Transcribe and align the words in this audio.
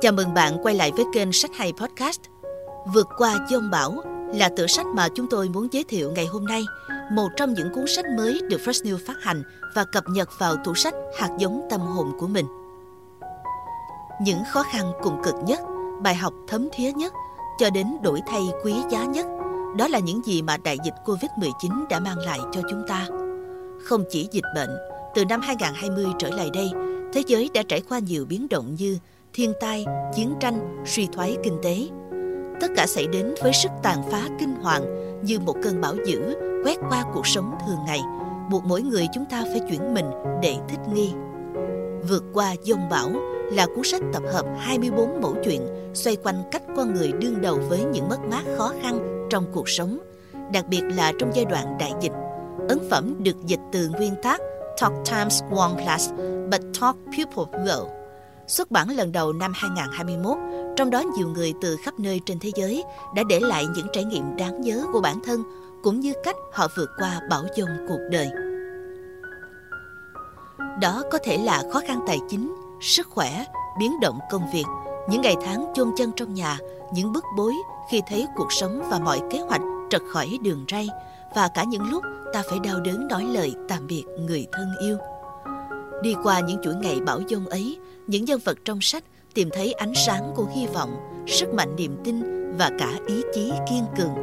Chào 0.00 0.12
mừng 0.12 0.34
bạn 0.34 0.58
quay 0.62 0.74
lại 0.74 0.92
với 0.96 1.04
kênh 1.12 1.32
Sách 1.32 1.50
Hay 1.54 1.72
Podcast. 1.72 2.20
Vượt 2.94 3.08
qua 3.16 3.46
dông 3.50 3.70
bão 3.70 4.02
là 4.34 4.48
tựa 4.56 4.66
sách 4.66 4.86
mà 4.86 5.08
chúng 5.14 5.26
tôi 5.30 5.48
muốn 5.48 5.68
giới 5.72 5.84
thiệu 5.84 6.12
ngày 6.12 6.26
hôm 6.26 6.44
nay, 6.44 6.64
một 7.12 7.28
trong 7.36 7.54
những 7.54 7.74
cuốn 7.74 7.84
sách 7.86 8.04
mới 8.16 8.40
được 8.50 8.60
Fresh 8.64 8.84
New 8.84 8.98
phát 9.06 9.16
hành 9.22 9.42
và 9.74 9.84
cập 9.84 10.04
nhật 10.08 10.28
vào 10.38 10.56
tủ 10.64 10.74
sách 10.74 10.94
hạt 11.18 11.30
giống 11.38 11.66
tâm 11.70 11.80
hồn 11.80 12.12
của 12.18 12.26
mình. 12.26 12.46
Những 14.22 14.38
khó 14.52 14.62
khăn 14.62 14.92
cùng 15.02 15.22
cực 15.24 15.34
nhất, 15.46 15.60
bài 16.02 16.14
học 16.14 16.34
thấm 16.48 16.68
thía 16.72 16.92
nhất, 16.92 17.12
cho 17.58 17.70
đến 17.70 17.86
đổi 18.02 18.20
thay 18.26 18.42
quý 18.64 18.74
giá 18.90 19.04
nhất, 19.04 19.26
đó 19.76 19.88
là 19.88 19.98
những 19.98 20.24
gì 20.24 20.42
mà 20.42 20.56
đại 20.56 20.78
dịch 20.84 20.94
Covid-19 21.04 21.86
đã 21.90 22.00
mang 22.00 22.18
lại 22.18 22.40
cho 22.52 22.60
chúng 22.70 22.82
ta. 22.88 23.06
Không 23.84 24.04
chỉ 24.10 24.28
dịch 24.32 24.46
bệnh, 24.54 24.70
từ 25.14 25.24
năm 25.24 25.40
2020 25.40 26.06
trở 26.18 26.28
lại 26.28 26.50
đây, 26.54 26.70
thế 27.12 27.22
giới 27.26 27.50
đã 27.54 27.62
trải 27.68 27.80
qua 27.88 27.98
nhiều 27.98 28.24
biến 28.28 28.46
động 28.50 28.74
như 28.78 28.98
thiên 29.38 29.52
tai, 29.60 29.84
chiến 30.14 30.34
tranh, 30.40 30.84
suy 30.86 31.08
thoái 31.12 31.36
kinh 31.42 31.58
tế. 31.62 31.88
Tất 32.60 32.66
cả 32.76 32.86
xảy 32.86 33.06
đến 33.06 33.34
với 33.42 33.52
sức 33.52 33.70
tàn 33.82 34.02
phá 34.10 34.28
kinh 34.38 34.54
hoàng 34.54 34.82
như 35.22 35.40
một 35.40 35.54
cơn 35.62 35.80
bão 35.80 35.94
dữ 36.06 36.36
quét 36.64 36.78
qua 36.88 37.04
cuộc 37.14 37.26
sống 37.26 37.54
thường 37.66 37.78
ngày, 37.86 38.00
buộc 38.50 38.64
mỗi 38.64 38.82
người 38.82 39.06
chúng 39.14 39.24
ta 39.30 39.44
phải 39.52 39.60
chuyển 39.70 39.94
mình 39.94 40.06
để 40.42 40.56
thích 40.68 40.80
nghi. 40.94 41.12
Vượt 42.08 42.24
qua 42.32 42.54
dông 42.62 42.88
bão 42.90 43.10
là 43.52 43.66
cuốn 43.66 43.84
sách 43.84 44.00
tập 44.12 44.22
hợp 44.32 44.46
24 44.58 45.20
mẫu 45.20 45.34
chuyện 45.44 45.60
xoay 45.94 46.16
quanh 46.16 46.42
cách 46.50 46.62
con 46.76 46.94
người 46.94 47.12
đương 47.12 47.40
đầu 47.40 47.58
với 47.68 47.84
những 47.84 48.08
mất 48.08 48.20
mát 48.30 48.42
khó 48.56 48.72
khăn 48.82 49.26
trong 49.30 49.44
cuộc 49.52 49.68
sống, 49.68 49.98
đặc 50.52 50.64
biệt 50.68 50.82
là 50.82 51.12
trong 51.18 51.30
giai 51.34 51.44
đoạn 51.44 51.78
đại 51.80 51.92
dịch. 52.00 52.12
Ấn 52.68 52.78
phẩm 52.90 53.14
được 53.18 53.36
dịch 53.46 53.60
từ 53.72 53.88
nguyên 53.88 54.14
tác 54.22 54.40
Talk 54.80 54.92
Times 55.10 55.42
One 55.56 55.84
Plus, 55.84 56.10
but 56.50 56.60
Talk 56.80 56.96
People 57.16 57.60
Will 57.64 57.97
xuất 58.48 58.70
bản 58.70 58.90
lần 58.90 59.12
đầu 59.12 59.32
năm 59.32 59.52
2021, 59.54 60.36
trong 60.76 60.90
đó 60.90 61.00
nhiều 61.16 61.28
người 61.28 61.54
từ 61.60 61.76
khắp 61.84 61.94
nơi 61.98 62.20
trên 62.26 62.38
thế 62.38 62.50
giới 62.56 62.84
đã 63.14 63.22
để 63.28 63.40
lại 63.40 63.66
những 63.66 63.86
trải 63.92 64.04
nghiệm 64.04 64.36
đáng 64.36 64.60
nhớ 64.60 64.84
của 64.92 65.00
bản 65.00 65.20
thân 65.24 65.42
cũng 65.82 66.00
như 66.00 66.12
cách 66.24 66.36
họ 66.52 66.68
vượt 66.76 66.90
qua 66.98 67.20
bão 67.30 67.42
dông 67.56 67.68
cuộc 67.88 68.00
đời. 68.10 68.28
Đó 70.80 71.02
có 71.10 71.18
thể 71.24 71.38
là 71.38 71.62
khó 71.72 71.80
khăn 71.86 72.00
tài 72.06 72.18
chính, 72.28 72.54
sức 72.80 73.06
khỏe, 73.10 73.44
biến 73.78 74.00
động 74.00 74.18
công 74.30 74.50
việc, 74.52 74.64
những 75.08 75.20
ngày 75.20 75.36
tháng 75.44 75.72
chôn 75.74 75.90
chân 75.96 76.12
trong 76.16 76.34
nhà, 76.34 76.58
những 76.92 77.12
bức 77.12 77.24
bối 77.36 77.52
khi 77.90 78.02
thấy 78.08 78.26
cuộc 78.36 78.52
sống 78.52 78.82
và 78.90 78.98
mọi 78.98 79.20
kế 79.30 79.40
hoạch 79.40 79.62
trật 79.90 80.02
khỏi 80.12 80.38
đường 80.42 80.64
ray 80.70 80.88
và 81.34 81.48
cả 81.54 81.64
những 81.64 81.90
lúc 81.90 82.04
ta 82.32 82.42
phải 82.50 82.58
đau 82.58 82.80
đớn 82.80 83.08
nói 83.08 83.24
lời 83.24 83.54
tạm 83.68 83.86
biệt 83.86 84.04
người 84.18 84.46
thân 84.52 84.68
yêu. 84.80 84.98
Đi 86.02 86.14
qua 86.22 86.40
những 86.40 86.58
chuỗi 86.62 86.74
ngày 86.74 87.00
bão 87.06 87.20
dông 87.28 87.48
ấy, 87.48 87.78
những 88.06 88.24
nhân 88.24 88.40
vật 88.44 88.58
trong 88.64 88.80
sách 88.80 89.04
tìm 89.34 89.48
thấy 89.52 89.72
ánh 89.72 89.92
sáng 90.06 90.32
của 90.34 90.46
hy 90.54 90.66
vọng, 90.66 90.90
sức 91.26 91.54
mạnh 91.54 91.76
niềm 91.76 91.96
tin 92.04 92.22
và 92.56 92.70
cả 92.78 92.98
ý 93.06 93.14
chí 93.34 93.52
kiên 93.70 93.84
cường. 93.98 94.14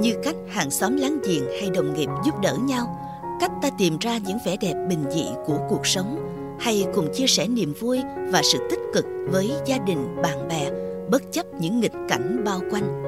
Như 0.00 0.14
cách 0.22 0.36
hàng 0.48 0.70
xóm 0.70 0.96
láng 0.96 1.18
giềng 1.24 1.44
hay 1.60 1.70
đồng 1.70 1.94
nghiệp 1.94 2.08
giúp 2.24 2.34
đỡ 2.42 2.56
nhau, 2.62 3.00
cách 3.40 3.50
ta 3.62 3.70
tìm 3.78 3.98
ra 4.00 4.18
những 4.18 4.38
vẻ 4.46 4.56
đẹp 4.60 4.74
bình 4.88 5.04
dị 5.10 5.24
của 5.46 5.58
cuộc 5.68 5.86
sống, 5.86 6.18
hay 6.60 6.86
cùng 6.94 7.08
chia 7.14 7.26
sẻ 7.26 7.46
niềm 7.46 7.74
vui 7.80 8.00
và 8.30 8.42
sự 8.52 8.58
tích 8.70 8.80
cực 8.94 9.04
với 9.30 9.50
gia 9.66 9.78
đình, 9.78 10.16
bạn 10.22 10.48
bè, 10.48 10.70
bất 11.10 11.22
chấp 11.32 11.46
những 11.60 11.80
nghịch 11.80 11.94
cảnh 12.08 12.44
bao 12.44 12.60
quanh. 12.70 13.02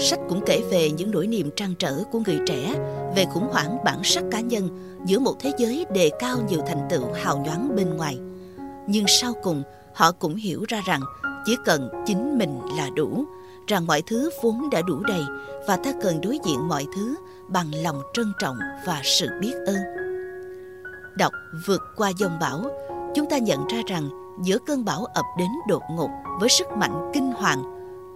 Sách 0.00 0.20
cũng 0.28 0.40
kể 0.46 0.62
về 0.70 0.90
những 0.90 1.10
nỗi 1.10 1.26
niềm 1.26 1.50
trăn 1.56 1.74
trở 1.78 2.02
của 2.12 2.20
người 2.26 2.38
trẻ, 2.46 2.74
về 3.16 3.24
khủng 3.24 3.48
hoảng 3.50 3.84
bản 3.84 4.04
sắc 4.04 4.24
cá 4.30 4.40
nhân 4.40 4.68
giữa 5.04 5.18
một 5.18 5.34
thế 5.40 5.52
giới 5.58 5.86
đề 5.94 6.10
cao 6.18 6.36
nhiều 6.48 6.60
thành 6.66 6.86
tựu 6.90 7.12
hào 7.12 7.38
nhoáng 7.38 7.76
bên 7.76 7.96
ngoài. 7.96 8.18
Nhưng 8.86 9.04
sau 9.20 9.32
cùng 9.42 9.62
họ 9.94 10.12
cũng 10.12 10.34
hiểu 10.34 10.64
ra 10.68 10.80
rằng 10.86 11.00
chỉ 11.46 11.56
cần 11.64 11.88
chính 12.06 12.38
mình 12.38 12.60
là 12.76 12.90
đủ 12.96 13.24
rằng 13.66 13.86
mọi 13.86 14.02
thứ 14.02 14.30
vốn 14.42 14.70
đã 14.72 14.82
đủ 14.82 15.00
đầy 15.08 15.22
và 15.66 15.76
ta 15.76 15.92
cần 16.02 16.20
đối 16.20 16.38
diện 16.44 16.68
mọi 16.68 16.86
thứ 16.96 17.14
bằng 17.48 17.74
lòng 17.82 18.02
trân 18.14 18.32
trọng 18.40 18.56
và 18.86 19.00
sự 19.04 19.28
biết 19.40 19.54
ơn. 19.66 19.76
Đọc 21.16 21.32
vượt 21.66 21.82
qua 21.96 22.12
dòng 22.18 22.38
bão 22.40 22.64
chúng 23.14 23.28
ta 23.30 23.38
nhận 23.38 23.66
ra 23.66 23.78
rằng 23.86 24.08
giữa 24.44 24.58
cơn 24.66 24.84
bão 24.84 25.04
ập 25.04 25.24
đến 25.38 25.48
đột 25.68 25.82
ngột 25.90 26.10
với 26.40 26.48
sức 26.48 26.66
mạnh 26.76 27.10
kinh 27.14 27.32
hoàng 27.32 27.62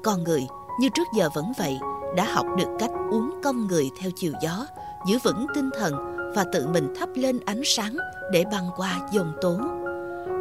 con 0.05 0.25
người 0.25 0.47
như 0.81 0.89
trước 0.95 1.09
giờ 1.15 1.29
vẫn 1.35 1.53
vậy 1.59 1.79
đã 2.17 2.25
học 2.25 2.47
được 2.59 2.69
cách 2.79 2.91
uống 3.11 3.31
cong 3.43 3.67
người 3.67 3.91
theo 4.01 4.11
chiều 4.17 4.33
gió 4.43 4.67
giữ 5.07 5.19
vững 5.25 5.47
tinh 5.55 5.71
thần 5.79 5.95
và 6.35 6.45
tự 6.53 6.67
mình 6.67 6.95
thắp 6.99 7.09
lên 7.15 7.41
ánh 7.45 7.63
sáng 7.65 7.97
để 8.33 8.45
băng 8.53 8.69
qua 8.77 9.01
dòng 9.13 9.33
tố. 9.41 9.59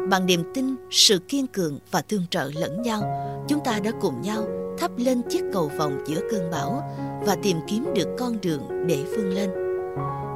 Bằng 0.08 0.26
niềm 0.26 0.50
tin 0.54 0.76
sự 0.90 1.18
kiên 1.18 1.46
cường 1.46 1.78
và 1.90 2.02
tương 2.02 2.26
trợ 2.30 2.50
lẫn 2.54 2.82
nhau 2.82 3.02
chúng 3.48 3.60
ta 3.64 3.78
đã 3.84 3.90
cùng 4.00 4.22
nhau 4.22 4.44
thắp 4.78 4.90
lên 4.96 5.22
chiếc 5.30 5.42
cầu 5.52 5.70
vòng 5.78 5.98
giữa 6.06 6.20
cơn 6.30 6.50
bão 6.50 6.82
và 7.26 7.36
tìm 7.42 7.56
kiếm 7.66 7.86
được 7.94 8.08
con 8.18 8.40
đường 8.40 8.86
để 8.86 9.04
vươn 9.16 9.30
lên. 9.30 9.50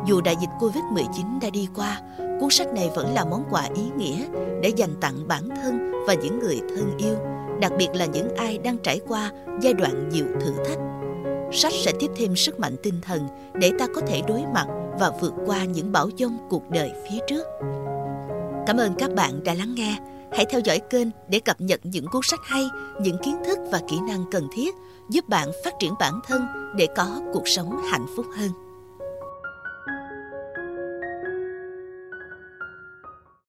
Dù 0.07 0.21
đại 0.21 0.37
dịch 0.41 0.51
Covid-19 0.61 1.41
đã 1.43 1.51
đi 1.51 1.69
qua, 1.77 2.01
cuốn 2.41 2.51
sách 2.51 2.73
này 2.75 2.91
vẫn 2.95 3.15
là 3.15 3.25
món 3.25 3.45
quà 3.51 3.63
ý 3.75 3.83
nghĩa 3.97 4.27
để 4.63 4.69
dành 4.69 4.95
tặng 5.01 5.29
bản 5.29 5.49
thân 5.63 5.93
và 6.07 6.15
những 6.15 6.39
người 6.39 6.61
thân 6.69 6.97
yêu, 6.99 7.17
đặc 7.61 7.73
biệt 7.79 7.89
là 7.95 8.07
những 8.07 8.35
ai 8.37 8.59
đang 8.59 8.79
trải 8.79 9.01
qua 9.09 9.33
giai 9.61 9.75
đoạn 9.75 10.09
nhiều 10.09 10.27
thử 10.41 10.53
thách. 10.69 10.79
Sách 11.53 11.73
sẽ 11.73 11.93
tiếp 11.99 12.11
thêm 12.17 12.37
sức 12.37 12.61
mạnh 12.61 12.77
tinh 12.83 13.01
thần 13.03 13.29
để 13.55 13.73
ta 13.79 13.87
có 13.95 14.01
thể 14.07 14.23
đối 14.29 14.43
mặt 14.55 14.67
và 15.01 15.11
vượt 15.21 15.33
qua 15.47 15.65
những 15.65 15.93
bão 15.93 16.09
dông 16.19 16.39
cuộc 16.51 16.71
đời 16.71 16.93
phía 17.11 17.19
trước. 17.29 17.43
Cảm 18.67 18.77
ơn 18.77 18.95
các 18.99 19.15
bạn 19.15 19.45
đã 19.45 19.55
lắng 19.55 19.75
nghe. 19.75 19.99
Hãy 20.33 20.45
theo 20.51 20.61
dõi 20.65 20.81
kênh 20.91 21.09
để 21.29 21.41
cập 21.41 21.61
nhật 21.61 21.81
những 21.83 22.07
cuốn 22.13 22.23
sách 22.25 22.41
hay, 22.43 22.69
những 23.01 23.17
kiến 23.25 23.37
thức 23.47 23.59
và 23.73 23.81
kỹ 23.89 23.97
năng 24.09 24.25
cần 24.31 24.49
thiết 24.53 24.75
giúp 25.11 25.29
bạn 25.29 25.49
phát 25.65 25.75
triển 25.79 25.95
bản 26.01 26.21
thân 26.27 26.47
để 26.77 26.87
có 26.97 27.21
cuộc 27.33 27.49
sống 27.49 27.83
hạnh 27.91 28.07
phúc 28.17 28.27
hơn. 28.37 28.68